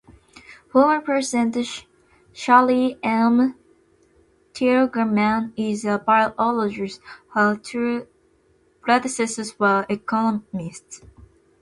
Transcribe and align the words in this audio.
Former 0.71 0.99
President 0.99 1.85
Shirley 2.33 2.97
M. 3.03 3.55
Tilghman 4.51 5.53
is 5.55 5.85
a 5.85 5.99
biologist; 5.99 6.99
her 7.35 7.55
two 7.55 8.07
predecessors 8.81 9.59
were 9.59 9.85
economists. 9.89 11.03